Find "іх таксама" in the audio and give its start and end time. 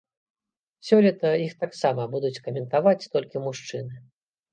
1.47-2.05